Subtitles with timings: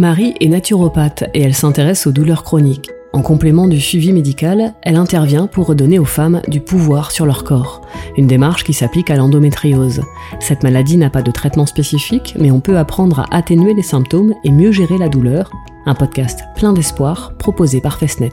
[0.00, 2.88] Marie est naturopathe et elle s'intéresse aux douleurs chroniques.
[3.12, 7.44] En complément du suivi médical, elle intervient pour redonner aux femmes du pouvoir sur leur
[7.44, 7.82] corps,
[8.16, 10.00] une démarche qui s'applique à l'endométriose.
[10.38, 14.32] Cette maladie n'a pas de traitement spécifique, mais on peut apprendre à atténuer les symptômes
[14.42, 15.50] et mieux gérer la douleur.
[15.84, 18.32] Un podcast plein d'espoir proposé par Festnet.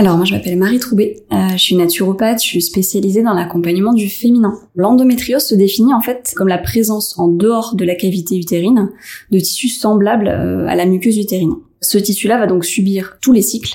[0.00, 3.92] Alors moi je m'appelle Marie Troubet, euh, je suis naturopathe, je suis spécialisée dans l'accompagnement
[3.92, 4.54] du féminin.
[4.74, 8.88] L'endométriose se définit en fait comme la présence en dehors de la cavité utérine
[9.30, 11.52] de tissus semblables euh, à la muqueuse utérine.
[11.82, 13.74] Ce tissu-là va donc subir tous les cycles,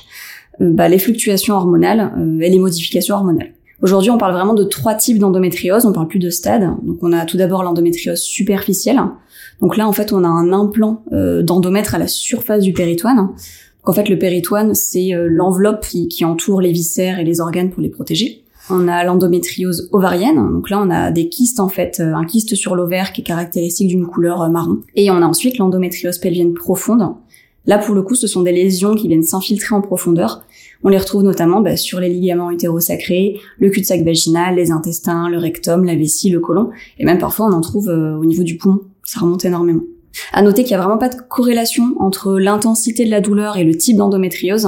[0.61, 2.11] euh, bah, les fluctuations hormonales
[2.41, 3.53] et les modifications hormonales.
[3.83, 6.71] Aujourd'hui, on parle vraiment de trois types d'endométriose, on parle plus de stades.
[6.81, 8.99] Donc on a tout d'abord l'endométriose superficielle.
[9.61, 13.29] Donc là, en fait, on a un implant d'endomètre à la surface du péritoine
[13.85, 17.81] en fait, le péritoine, c'est euh, l'enveloppe qui, entoure les viscères et les organes pour
[17.81, 18.43] les protéger.
[18.71, 22.55] On a l'endométriose ovarienne, donc là on a des kystes en fait, euh, un kyste
[22.55, 24.79] sur l'ovaire qui est caractéristique d'une couleur euh, marron.
[24.95, 27.13] Et on a ensuite l'endométriose pelvienne profonde.
[27.67, 30.41] Là pour le coup ce sont des lésions qui viennent s'infiltrer en profondeur.
[30.83, 35.37] On les retrouve notamment bah, sur les ligaments utérosacrés, le cul-de-sac vaginal, les intestins, le
[35.37, 38.81] rectum, la vessie, le côlon, et même parfois on en trouve au niveau du poumon.
[39.03, 39.83] Ça remonte énormément.
[40.33, 43.63] À noter qu'il n'y a vraiment pas de corrélation entre l'intensité de la douleur et
[43.63, 44.67] le type d'endométriose.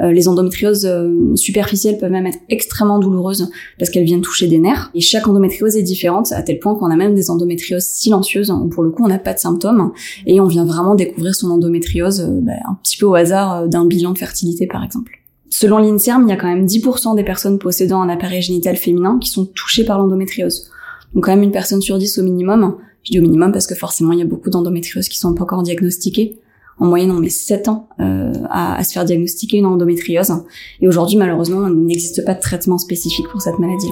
[0.00, 4.58] Euh, les endométrioses euh, superficielles peuvent même être extrêmement douloureuses parce qu'elles viennent toucher des
[4.58, 4.90] nerfs.
[4.94, 8.68] Et chaque endométriose est différente à tel point qu'on a même des endométrioses silencieuses où
[8.68, 9.92] pour le coup on n'a pas de symptômes
[10.26, 13.86] et on vient vraiment découvrir son endométriose euh, bah, un petit peu au hasard d'un
[13.86, 15.12] bilan de fertilité par exemple.
[15.50, 19.18] Selon l'INSERM, il y a quand même 10% des personnes possédant un appareil génital féminin
[19.20, 20.70] qui sont touchées par l'endométriose.
[21.14, 23.74] Donc quand même une personne sur 10 au minimum je dis au minimum parce que
[23.74, 26.38] forcément, il y a beaucoup d'endométrioses qui sont pas encore diagnostiquées.
[26.78, 30.32] En moyenne, on met 7 ans euh, à, à, se faire diagnostiquer une endométriose.
[30.80, 33.90] Et aujourd'hui, malheureusement, il n'existe pas de traitement spécifique pour cette maladie.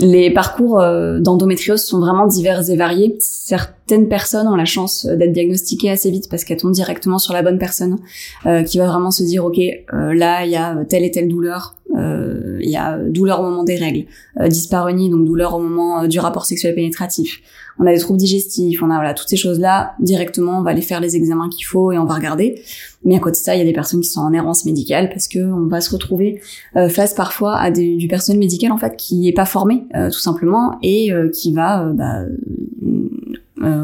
[0.00, 3.16] Les parcours euh, d'endométriose sont vraiment divers et variés.
[3.20, 7.42] Certaines personnes ont la chance d'être diagnostiquées assez vite parce qu'elles tombent directement sur la
[7.42, 7.98] bonne personne
[8.46, 11.28] euh, qui va vraiment se dire ok euh, là il y a telle et telle
[11.28, 14.06] douleur, il y a douleur au moment des règles,
[14.48, 17.40] dyspareunie donc douleur au moment du rapport sexuel pénétratif.
[17.78, 20.70] On a des troubles digestifs, on a voilà toutes ces choses là directement on va
[20.70, 22.62] aller faire les examens qu'il faut et on va regarder.
[23.04, 25.08] Mais à côté de ça, il y a des personnes qui sont en errance médicale
[25.08, 26.40] parce que on va se retrouver
[26.76, 30.10] euh, face parfois à des, du personnel médical en fait qui est pas formé euh,
[30.10, 32.24] tout simplement et euh, qui va bah,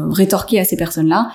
[0.09, 1.29] rétorquer à ces personnes-là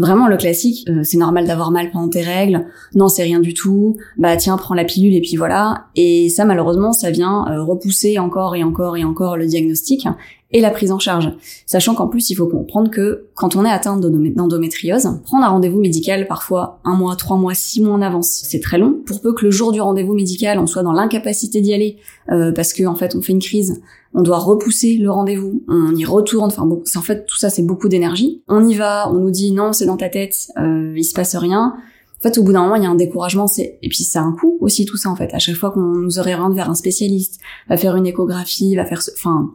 [0.00, 3.98] Vraiment le classique, c'est normal d'avoir mal pendant tes règles, non c'est rien du tout,
[4.16, 5.84] bah tiens prends la pilule et puis voilà.
[5.94, 10.06] Et ça malheureusement ça vient repousser encore et encore et encore le diagnostic
[10.52, 11.32] et la prise en charge.
[11.66, 15.80] Sachant qu'en plus, il faut comprendre que quand on est atteint d'endométriose, prendre un rendez-vous
[15.80, 19.00] médical parfois un mois, trois mois, six mois en avance, c'est très long.
[19.06, 21.96] Pour peu que le jour du rendez-vous médical, on soit dans l'incapacité d'y aller
[22.30, 23.80] euh, parce qu'en en fait, on fait une crise,
[24.12, 26.46] on doit repousser le rendez-vous, on y retourne.
[26.46, 28.42] Enfin, bon, en fait, tout ça, c'est beaucoup d'énergie.
[28.48, 31.36] On y va, on nous dit non, c'est dans ta tête, euh, il se passe
[31.36, 31.74] rien.
[32.18, 33.46] En fait, au bout d'un moment, il y a un découragement.
[33.46, 35.32] C'est et puis ça a un coût aussi tout ça en fait.
[35.32, 39.00] À chaque fois qu'on nous oriente vers un spécialiste, va faire une échographie, va faire,
[39.00, 39.10] ce...
[39.12, 39.50] enfin,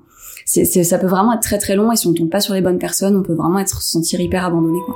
[0.46, 2.62] c'est, ça peut vraiment être très très long et si on tombe pas sur les
[2.62, 4.96] bonnes personnes, on peut vraiment être se sentir hyper abandonné quoi.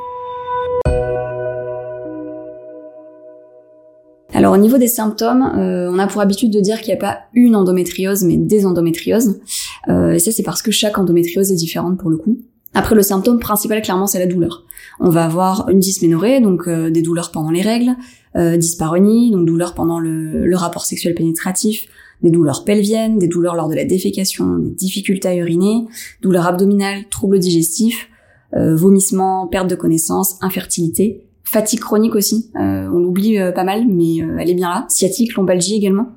[4.50, 7.20] Au niveau des symptômes, euh, on a pour habitude de dire qu'il n'y a pas
[7.34, 9.40] une endométriose mais des endométrioses.
[9.90, 12.38] Euh, et ça c'est parce que chaque endométriose est différente pour le coup.
[12.74, 14.66] Après le symptôme principal clairement c'est la douleur.
[15.00, 17.96] On va avoir une dysménorrhée, donc euh, des douleurs pendant les règles,
[18.36, 21.88] dyspareunie, donc douleurs pendant le, le rapport sexuel pénétratif,
[22.22, 25.88] des douleurs pelviennes, des douleurs lors de la défécation, des difficultés à uriner,
[26.22, 28.08] douleurs abdominales, troubles digestifs,
[28.54, 34.22] vomissements, perte de connaissance, infertilité, fatigue chronique aussi, euh, on l'oublie euh, pas mal, mais
[34.22, 36.10] euh, elle est bien là, sciatique, lombalgie également.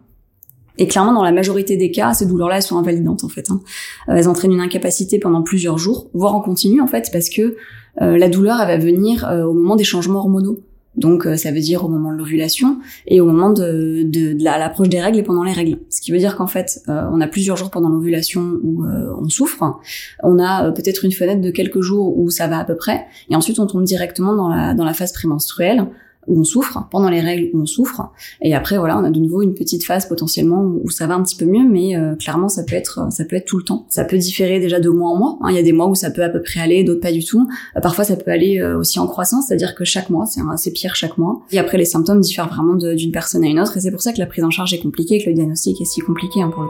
[0.77, 3.51] Et clairement, dans la majorité des cas, ces douleurs-là, sont invalidantes en fait.
[3.51, 3.61] Hein.
[4.09, 7.57] Elles entraînent une incapacité pendant plusieurs jours, voire en continu en fait, parce que
[7.99, 10.61] la douleur, elle va venir au moment des changements hormonaux.
[10.97, 14.45] Donc euh, ça veut dire au moment de l'ovulation et au moment de, de, de
[14.45, 15.79] l'approche des règles et pendant les règles.
[15.89, 19.15] Ce qui veut dire qu'en fait, euh, on a plusieurs jours pendant l'ovulation où euh,
[19.19, 19.81] on souffre,
[20.23, 23.37] on a peut-être une fenêtre de quelques jours où ça va à peu près, et
[23.37, 25.87] ensuite on tombe directement dans la, dans la phase prémenstruelle
[26.27, 28.11] où on souffre, pendant les règles où on souffre,
[28.41, 31.23] et après voilà, on a de nouveau une petite phase potentiellement où ça va un
[31.23, 33.87] petit peu mieux, mais euh, clairement ça peut être ça peut être tout le temps.
[33.89, 35.39] Ça peut différer déjà de mois en mois.
[35.43, 35.49] Hein.
[35.51, 37.25] Il y a des mois où ça peut à peu près aller, d'autres pas du
[37.25, 37.47] tout.
[37.77, 40.27] Euh, parfois ça peut aller euh, aussi en croissance, c'est-à-dire que chaque mois,
[40.57, 41.41] c'est pire chaque mois.
[41.51, 44.13] Et après les symptômes diffèrent vraiment d'une personne à une autre, et c'est pour ça
[44.13, 46.69] que la prise en charge est compliquée, que le diagnostic est si compliqué hein, pour.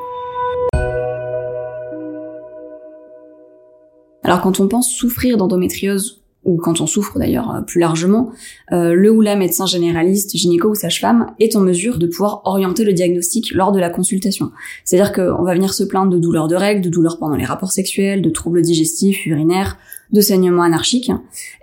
[4.24, 8.32] Alors quand on pense souffrir d'endométriose ou quand on souffre d'ailleurs euh, plus largement,
[8.72, 12.84] euh, le ou la médecin généraliste, gynéco ou sage-femme est en mesure de pouvoir orienter
[12.84, 14.50] le diagnostic lors de la consultation.
[14.84, 17.72] C'est-à-dire qu'on va venir se plaindre de douleurs de règles, de douleurs pendant les rapports
[17.72, 19.78] sexuels, de troubles digestifs, urinaires,
[20.12, 21.10] de saignements anarchiques.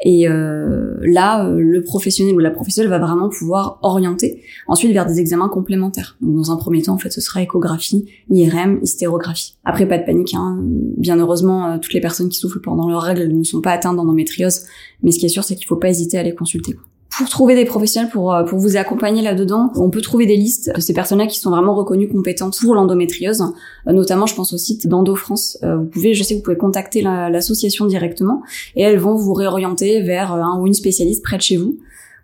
[0.03, 5.05] Et euh, là, euh, le professionnel ou la professionnelle va vraiment pouvoir orienter ensuite vers
[5.05, 6.17] des examens complémentaires.
[6.21, 9.55] Donc, dans un premier temps, en fait, ce sera échographie, IRM, hystérographie.
[9.65, 10.33] Après, pas de panique.
[10.33, 10.59] Hein.
[10.97, 14.63] Bien heureusement, toutes les personnes qui souffrent pendant leurs règles ne sont pas atteintes d'endométriose
[15.01, 16.75] mais ce qui est sûr, c'est qu'il faut pas hésiter à les consulter.
[17.17, 20.71] Pour trouver des professionnels pour, euh, pour vous accompagner là-dedans, on peut trouver des listes
[20.75, 23.41] de ces personnes-là qui sont vraiment reconnues compétentes pour l'endométriose.
[23.87, 25.57] Euh, notamment, je pense au site d'Endo France.
[25.63, 28.43] Euh, vous pouvez, je sais vous pouvez contacter l'association directement
[28.75, 31.77] et elles vont vous réorienter vers un ou une spécialiste près de chez vous.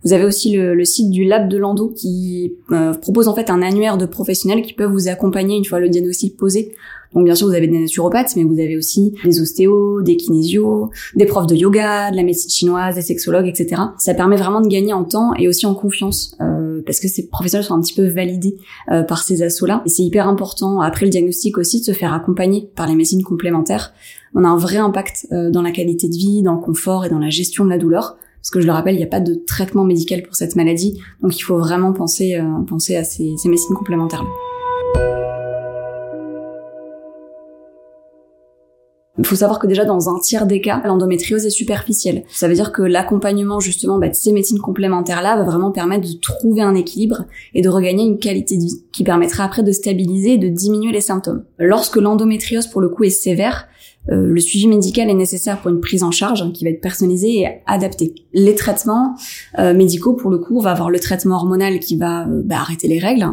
[0.04, 2.54] Vous avez aussi le, le site du Lab de l'Endo qui
[3.02, 6.38] propose en fait un annuaire de professionnels qui peuvent vous accompagner une fois le diagnostic
[6.38, 6.74] posé
[7.16, 10.90] donc bien sûr, vous avez des naturopathes, mais vous avez aussi des ostéos, des kinésios,
[11.16, 13.82] des profs de yoga, de la médecine chinoise, des sexologues, etc.
[13.98, 17.28] Ça permet vraiment de gagner en temps et aussi en confiance, euh, parce que ces
[17.28, 18.58] professionnels sont un petit peu validés
[18.92, 19.82] euh, par ces assos-là.
[19.86, 23.24] Et c'est hyper important, après le diagnostic aussi, de se faire accompagner par les médecines
[23.24, 23.94] complémentaires.
[24.34, 27.10] On a un vrai impact euh, dans la qualité de vie, dans le confort et
[27.10, 28.18] dans la gestion de la douleur.
[28.46, 31.02] Parce que je le rappelle, il n'y a pas de traitement médical pour cette maladie,
[31.24, 34.24] donc il faut vraiment penser, penser à ces, ces médecines complémentaires.
[39.18, 42.24] Il faut savoir que déjà dans un tiers des cas, l'endométriose est superficielle.
[42.30, 46.20] Ça veut dire que l'accompagnement justement bah, de ces médecines complémentaires-là va vraiment permettre de
[46.20, 47.24] trouver un équilibre
[47.56, 50.92] et de regagner une qualité de vie qui permettra après de stabiliser et de diminuer
[50.92, 51.46] les symptômes.
[51.58, 53.68] Lorsque l'endométriose pour le coup est sévère,
[54.10, 56.82] euh, le suivi médical est nécessaire pour une prise en charge hein, qui va être
[56.82, 58.14] personnalisée et adaptée.
[58.34, 59.16] Les traitements
[59.60, 62.58] euh, médicaux, pour le coup, on va avoir le traitement hormonal qui va euh, bah,
[62.58, 63.28] arrêter les règles.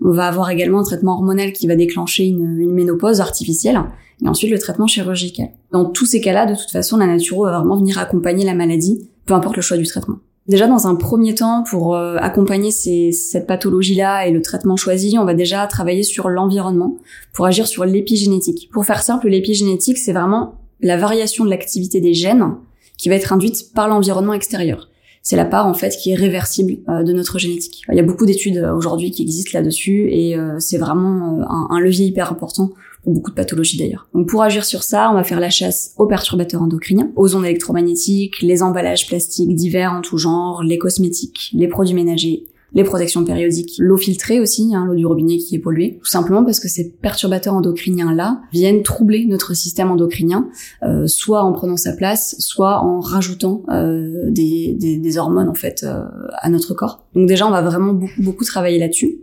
[0.00, 3.80] On va avoir également un traitement hormonal qui va déclencher une, une ménopause artificielle
[4.24, 5.48] et ensuite le traitement chirurgical.
[5.72, 9.08] Dans tous ces cas-là, de toute façon, la naturo va vraiment venir accompagner la maladie,
[9.26, 10.18] peu importe le choix du traitement.
[10.52, 15.24] Déjà, dans un premier temps, pour euh, accompagner cette pathologie-là et le traitement choisi, on
[15.24, 16.98] va déjà travailler sur l'environnement
[17.32, 18.68] pour agir sur l'épigénétique.
[18.70, 22.56] Pour faire simple, l'épigénétique, c'est vraiment la variation de l'activité des gènes
[22.98, 24.90] qui va être induite par l'environnement extérieur.
[25.22, 27.84] C'est la part en fait qui est réversible euh, de notre génétique.
[27.88, 32.04] Il y a beaucoup d'études euh, aujourd'hui qui existent là-dessus et c'est vraiment un levier
[32.04, 32.72] hyper important
[33.06, 34.08] beaucoup de pathologies d'ailleurs.
[34.14, 37.44] Donc pour agir sur ça, on va faire la chasse aux perturbateurs endocriniens, aux ondes
[37.44, 43.24] électromagnétiques, les emballages plastiques divers en tout genre, les cosmétiques, les produits ménagers, les protections
[43.24, 46.68] périodiques, l'eau filtrée aussi, hein, l'eau du robinet qui est polluée, tout simplement parce que
[46.68, 50.48] ces perturbateurs endocriniens-là viennent troubler notre système endocrinien,
[50.82, 56.04] euh, soit en prenant sa place, soit en rajoutant euh, des, hormones en fait euh,
[56.38, 57.04] à notre corps.
[57.14, 59.18] Donc déjà, on va vraiment beaucoup, beaucoup travailler là-dessus.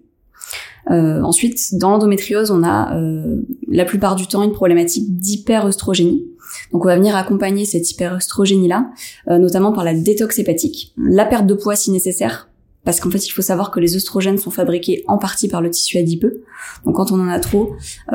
[0.92, 6.26] Euh, ensuite, dans l'endométriose, on a euh, la plupart du temps une problématique d'hyperœstrogénie.
[6.72, 8.90] Donc on va venir accompagner cette hyperœstrogénie-là,
[9.30, 12.50] euh, notamment par la détox hépatique, la perte de poids si nécessaire,
[12.86, 15.70] parce qu'en fait il faut savoir que les œstrogènes sont fabriqués en partie par le
[15.70, 16.44] tissu adipeux.
[16.86, 17.74] Donc quand on en a trop,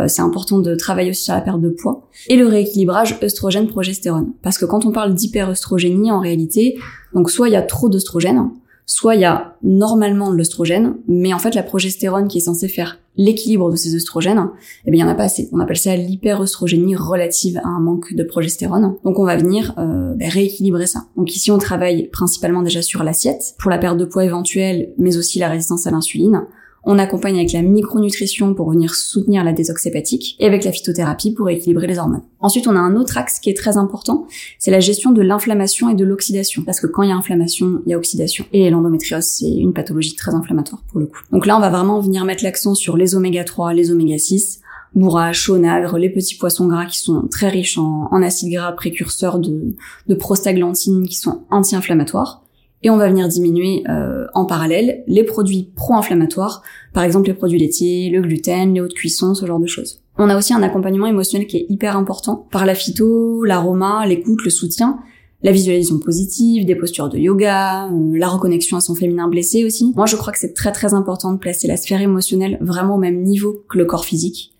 [0.08, 2.08] c'est important de travailler aussi sur la perte de poids.
[2.26, 4.32] Et le rééquilibrage œstrogène-progestérone.
[4.42, 6.76] Parce que quand on parle d'hyperœstrogénie, en réalité,
[7.14, 8.50] donc soit il y a trop d'œstrogènes,
[8.86, 12.68] soit il y a normalement de l'œstrogène, mais en fait la progestérone qui est censée
[12.68, 14.50] faire l'équilibre de ces œstrogènes,
[14.86, 15.48] eh bien il y en a pas assez.
[15.52, 18.96] On appelle ça l'hyperœstrogénie relative à un manque de progestérone.
[19.04, 21.04] Donc on va venir euh, ben, rééquilibrer ça.
[21.16, 25.16] Donc ici on travaille principalement déjà sur l'assiette pour la perte de poids éventuelle, mais
[25.16, 26.42] aussi la résistance à l'insuline.
[26.86, 31.48] On accompagne avec la micronutrition pour venir soutenir la détox et avec la phytothérapie pour
[31.48, 32.22] équilibrer les hormones.
[32.40, 34.26] Ensuite, on a un autre axe qui est très important,
[34.58, 36.62] c'est la gestion de l'inflammation et de l'oxydation.
[36.62, 38.44] Parce que quand il y a inflammation, il y a oxydation.
[38.52, 41.20] Et l'endométriose, c'est une pathologie très inflammatoire pour le coup.
[41.32, 44.60] Donc là, on va vraiment venir mettre l'accent sur les oméga 3, les oméga 6,
[44.94, 49.74] bourrache, onagre, les petits poissons gras qui sont très riches en, acides gras précurseurs de,
[50.06, 52.43] de prostaglandines qui sont anti-inflammatoires
[52.84, 56.62] et on va venir diminuer euh, en parallèle les produits pro-inflammatoires,
[56.92, 60.02] par exemple les produits laitiers, le gluten, les eaux de cuisson, ce genre de choses.
[60.18, 64.44] On a aussi un accompagnement émotionnel qui est hyper important par la phyto, l'aroma, l'écoute,
[64.44, 64.98] le soutien,
[65.42, 69.92] la visualisation positive, des postures de yoga, euh, la reconnexion à son féminin blessé aussi.
[69.96, 72.98] Moi, je crois que c'est très très important de placer la sphère émotionnelle vraiment au
[72.98, 74.53] même niveau que le corps physique.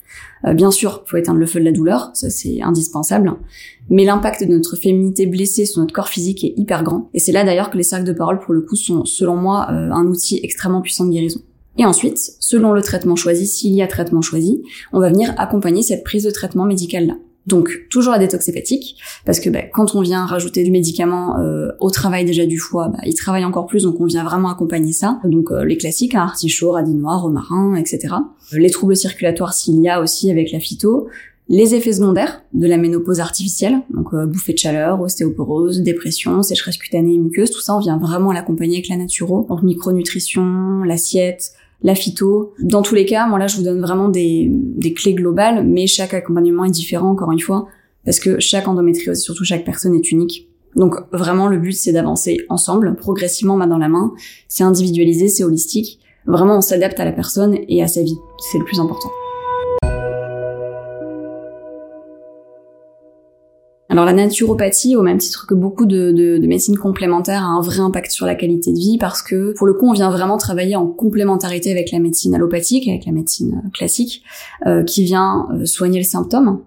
[0.47, 3.33] Euh, bien sûr, faut éteindre le feu de la douleur, ça c'est indispensable.
[3.91, 7.09] Mais l'impact de notre féminité blessée sur notre corps physique est hyper grand.
[7.15, 9.67] Et c'est là d'ailleurs que les cercles de parole, pour le coup, sont, selon moi,
[9.71, 11.41] euh, un outil extrêmement puissant de guérison.
[11.77, 15.83] Et ensuite, selon le traitement choisi, s'il y a traitement choisi, on va venir accompagner
[15.83, 17.15] cette prise de traitement médical là.
[17.47, 18.97] Donc toujours la détox hépatique,
[19.27, 22.89] parce que bah, quand on vient rajouter du médicament euh, au travail déjà du foie,
[22.89, 25.21] bah, il travaille encore plus, donc on vient vraiment accompagner ça.
[25.25, 28.15] Donc euh, les classiques, hein, artichaut, radis noir, romarin, etc.
[28.53, 31.09] Les troubles circulatoires s'il y a aussi avec la phyto,
[31.49, 36.79] les effets secondaires de la ménopause artificielle, donc euh, bouffée de chaleur, ostéoporose, dépression, sécheresse
[36.79, 41.53] cutanée et muqueuse, tout ça, on vient vraiment l'accompagner avec la naturo, donc micronutrition, l'assiette,
[41.83, 42.55] la phyto.
[42.61, 45.87] Dans tous les cas, moi là, je vous donne vraiment des, des clés globales, mais
[45.87, 47.67] chaque accompagnement est différent, encore une fois,
[48.05, 50.49] parce que chaque endométriose, surtout chaque personne est unique.
[50.77, 54.13] Donc vraiment, le but, c'est d'avancer ensemble, progressivement, main dans la main.
[54.49, 56.01] C'est individualisé, c'est holistique.
[56.27, 58.17] Vraiment, on s'adapte à la personne et à sa vie.
[58.39, 59.11] C'est le plus important.
[63.95, 67.79] Alors la naturopathie, au même titre que beaucoup de, de, médecines complémentaires, a un vrai
[67.79, 70.75] impact sur la qualité de vie parce que pour le coup, on vient vraiment travailler
[70.75, 74.25] en complémentarité avec la médecine allopathique, avec la médecine euh, classique,
[74.67, 76.63] euh, qui vient euh, soigner le symptôme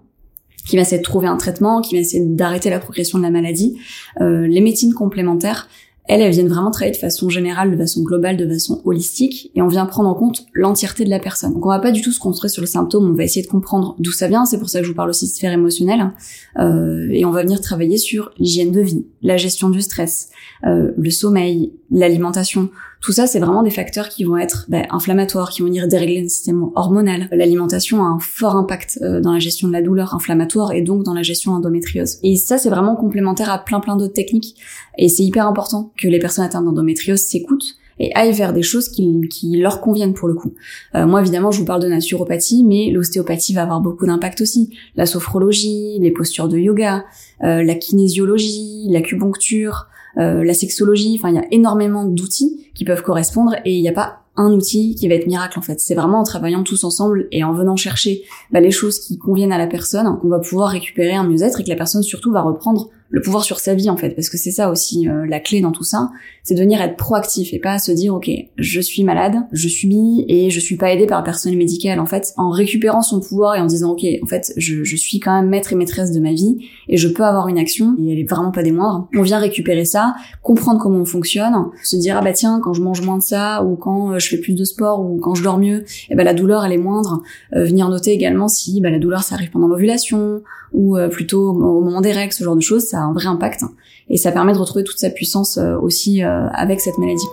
[0.66, 3.30] qui va essayer de trouver un traitement, qui va essayer d'arrêter la progression de la
[3.30, 3.78] maladie.
[4.20, 5.66] les médecines complémentaires,
[6.08, 9.62] elles, elles viennent vraiment travailler de façon générale, de façon globale, de façon holistique, et
[9.62, 11.52] on vient prendre en compte l'entièreté de la personne.
[11.52, 13.50] Donc on va pas du tout se concentrer sur le symptôme, on va essayer de
[13.50, 16.10] comprendre d'où ça vient, c'est pour ça que je vous parle aussi de sphère émotionnelle,
[16.58, 20.30] euh, et on va venir travailler sur l'hygiène de vie, la gestion du stress,
[20.64, 22.70] euh, le sommeil, l'alimentation.
[23.00, 26.22] Tout ça, c'est vraiment des facteurs qui vont être ben, inflammatoires, qui vont venir dérégler
[26.22, 27.28] le système hormonal.
[27.30, 31.04] L'alimentation a un fort impact euh, dans la gestion de la douleur inflammatoire et donc
[31.04, 32.18] dans la gestion endométriose.
[32.22, 34.56] Et ça, c'est vraiment complémentaire à plein plein d'autres techniques.
[34.96, 38.88] Et c'est hyper important que les personnes atteintes d'endométriose s'écoutent et aillent vers des choses
[38.88, 40.54] qui, qui leur conviennent pour le coup.
[40.94, 44.70] Euh, moi évidemment je vous parle de naturopathie, mais l'ostéopathie va avoir beaucoup d'impact aussi.
[44.96, 47.04] La sophrologie, les postures de yoga,
[47.42, 49.88] euh, la kinésiologie, l'acupuncture,
[50.18, 53.88] euh, la sexologie, enfin il y a énormément d'outils qui peuvent correspondre et il n'y
[53.88, 55.80] a pas un outil qui va être miracle en fait.
[55.80, 58.22] C'est vraiment en travaillant tous ensemble et en venant chercher
[58.52, 61.64] bah, les choses qui conviennent à la personne qu'on va pouvoir récupérer un mieux-être et
[61.64, 64.10] que la personne surtout va reprendre le pouvoir sur sa vie en fait.
[64.10, 66.10] Parce que c'est ça aussi euh, la clé dans tout ça
[66.48, 70.24] c'est de venir être proactif et pas se dire ok je suis malade je subis
[70.28, 73.56] et je suis pas aidé par le personnel médical en fait en récupérant son pouvoir
[73.56, 76.20] et en disant ok en fait je, je suis quand même maître et maîtresse de
[76.20, 76.56] ma vie
[76.88, 79.38] et je peux avoir une action et elle est vraiment pas des moindres on vient
[79.38, 83.18] récupérer ça comprendre comment on fonctionne se dire ah bah tiens quand je mange moins
[83.18, 85.84] de ça ou quand euh, je fais plus de sport ou quand je dors mieux
[86.08, 87.22] eh ben la douleur elle est moindre.
[87.54, 90.40] Euh, venir noter également si bah, la douleur ça arrive pendant l'ovulation
[90.72, 93.64] ou plutôt au moment des règles ce genre de choses ça a un vrai impact
[94.10, 97.26] et ça permet de retrouver toute sa puissance euh, aussi euh, avec cette maladie.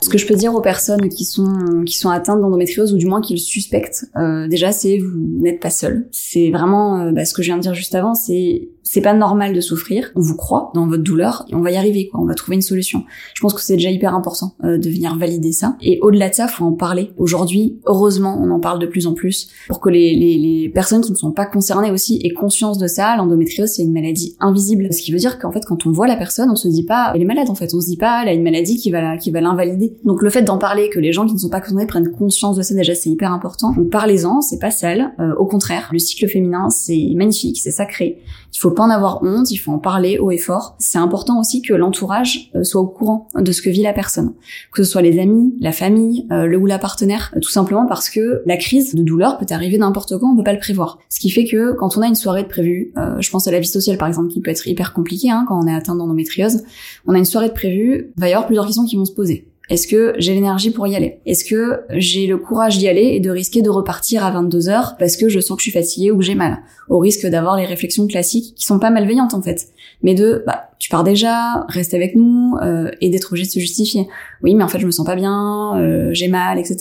[0.00, 3.06] Ce que je peux dire aux personnes qui sont qui sont atteintes d'endométriose ou du
[3.06, 6.08] moins qui le suspectent, euh, déjà c'est vous n'êtes pas seul.
[6.12, 9.52] C'est vraiment bah, ce que je viens de dire juste avant, c'est c'est pas normal
[9.52, 10.12] de souffrir.
[10.14, 12.06] On vous croit dans votre douleur et on va y arriver.
[12.06, 12.20] Quoi.
[12.20, 13.02] On va trouver une solution.
[13.34, 15.74] Je pense que c'est déjà hyper important euh, de venir valider ça.
[15.82, 17.10] Et au-delà de ça, faut en parler.
[17.18, 21.00] Aujourd'hui, heureusement, on en parle de plus en plus pour que les, les, les personnes
[21.00, 23.16] qui ne sont pas concernées aussi aient conscience de ça.
[23.16, 24.92] L'endométriose, c'est une maladie invisible.
[24.92, 27.10] Ce qui veut dire qu'en fait, quand on voit la personne, on se dit pas
[27.16, 27.50] elle est malade.
[27.50, 29.96] En fait, on se dit pas elle a une maladie qui va qui va l'invalider.
[30.04, 32.56] Donc le fait d'en parler, que les gens qui ne sont pas concernés prennent conscience
[32.56, 33.72] de ça, déjà c'est hyper important.
[33.72, 35.14] Donc parlez-en, c'est pas sale.
[35.18, 38.20] Euh, au contraire, le cycle féminin, c'est magnifique, c'est sacré.
[38.54, 40.76] Il faut pas en avoir honte, il faut en parler haut et fort.
[40.78, 44.34] C'est important aussi que l'entourage euh, soit au courant de ce que vit la personne,
[44.72, 47.86] que ce soit les amis, la famille, euh, le ou la partenaire, euh, tout simplement
[47.86, 50.98] parce que la crise de douleur peut arriver n'importe quand, on peut pas le prévoir.
[51.08, 53.60] Ce qui fait que quand on a une soirée de prévue, je pense à la
[53.60, 56.62] vie sociale par exemple qui peut être hyper compliquée hein, quand on est atteint d'endométriose,
[57.06, 59.12] on a une soirée de prévue, il va y avoir plusieurs questions qui vont se
[59.12, 59.53] poser.
[59.70, 61.20] Est-ce que j'ai l'énergie pour y aller?
[61.24, 64.96] Est-ce que j'ai le courage d'y aller et de risquer de repartir à 22 heures
[64.98, 66.58] parce que je sens que je suis fatiguée ou que j'ai mal?
[66.88, 69.68] Au risque d'avoir les réflexions classiques qui sont pas malveillantes en fait,
[70.02, 73.60] mais de bah tu pars déjà, reste avec nous euh, et d'être obligé de se
[73.60, 74.06] justifier.
[74.42, 76.76] Oui, mais en fait je me sens pas bien, euh, j'ai mal, etc.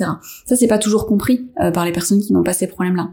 [0.45, 3.11] Ça c'est pas toujours compris euh, par les personnes qui n'ont pas ces problèmes-là.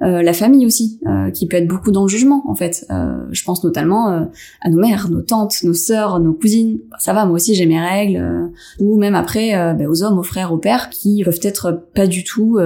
[0.00, 0.98] la famille aussi,
[1.32, 2.84] qui peut être beaucoup dans le jugement en fait.
[3.30, 4.28] je pense notamment
[4.60, 6.80] à nos mères, nos tantes, nos sœurs, nos cousines.
[6.98, 8.50] Ça va, moi aussi j'ai mes règles.
[8.80, 12.24] ou même après bah, aux hommes, aux frères, aux pères, qui peuvent être pas du
[12.24, 12.58] tout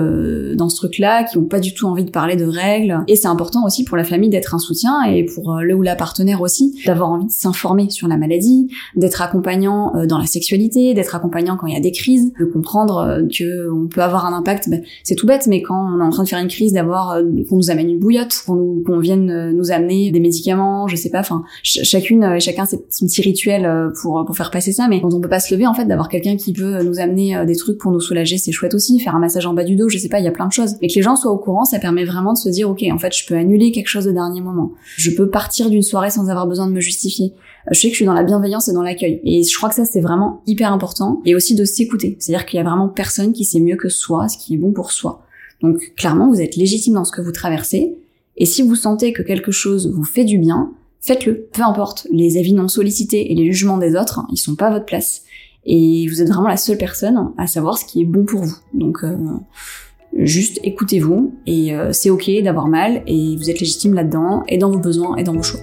[0.54, 3.04] dans ce truc-là, qui ont pas du tout envie de parler de règles.
[3.06, 5.94] Et c'est important aussi pour la famille d'être un soutien et pour le ou la
[5.94, 10.94] partenaire aussi d'avoir envie de s'informer sur la maladie, d'être accompagnant euh, dans la sexualité,
[10.94, 14.26] d'être accompagnant quand il y a des crises, de comprendre euh, que on peut avoir
[14.26, 14.68] un impact.
[14.68, 17.12] Ben, c'est tout bête, mais quand on est en train de faire une crise, d'avoir
[17.12, 20.96] euh, qu'on nous amène une bouillotte, qu'on nous qu'on vienne nous amener des médicaments, je
[20.96, 21.20] sais pas.
[21.20, 24.86] Enfin, chacune et chacun c'est son petit rituel pour pour faire passer ça.
[24.88, 27.44] Mais quand on peut pas se lever, en fait, d'avoir quelqu'un qui peut nous amener
[27.46, 29.00] des trucs pour nous soulager, c'est chouette aussi.
[29.00, 30.52] Faire un massage en bas du dos, je sais pas, il y a plein de
[30.52, 30.76] choses.
[30.80, 32.98] Mais que les gens soient au courant, ça permet vraiment de se dire, ok, en
[32.98, 34.72] fait, je peux annuler quelque chose au dernier moment.
[34.96, 37.32] Je peux partir d'une soirée sans avoir besoin de me justifier
[37.70, 39.20] je sais que je suis dans la bienveillance et dans l'accueil.
[39.24, 41.20] Et je crois que ça, c'est vraiment hyper important.
[41.24, 42.16] Et aussi de s'écouter.
[42.18, 44.72] C'est-à-dire qu'il y a vraiment personne qui sait mieux que soi ce qui est bon
[44.72, 45.22] pour soi.
[45.62, 47.96] Donc, clairement, vous êtes légitime dans ce que vous traversez.
[48.36, 51.48] Et si vous sentez que quelque chose vous fait du bien, faites-le.
[51.52, 52.06] Peu importe.
[52.10, 55.22] Les avis non sollicités et les jugements des autres, ils sont pas à votre place.
[55.64, 58.56] et vous êtes vraiment la seule personne à savoir ce qui est bon pour vous.
[58.72, 59.16] Donc euh,
[60.14, 64.70] juste écoutez-vous et euh, c'est ok d'avoir mal et vous êtes légitime là-dedans et dans
[64.70, 65.60] vos besoins et dans vos choix.